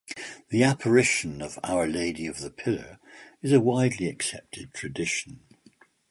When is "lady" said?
1.85-2.25